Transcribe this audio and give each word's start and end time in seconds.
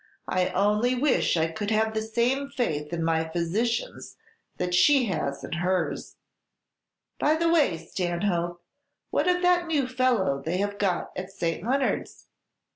"I 0.27 0.47
only 0.53 0.95
wish 0.95 1.37
I 1.37 1.45
could 1.51 1.69
have 1.69 1.93
the 1.93 2.01
same 2.01 2.49
faith 2.49 2.91
in 2.91 3.03
my 3.03 3.29
physicians 3.29 4.17
that 4.57 4.73
she 4.73 5.05
has 5.05 5.43
in 5.43 5.51
hers! 5.53 6.15
By 7.19 7.35
the 7.35 7.53
way, 7.53 7.77
Stanhope, 7.77 8.63
what 9.11 9.27
of 9.27 9.43
that 9.43 9.67
new 9.67 9.87
fellow 9.87 10.41
they 10.43 10.57
have 10.57 10.79
got 10.79 11.11
at 11.15 11.29
St. 11.31 11.63
Leonard's? 11.63 12.25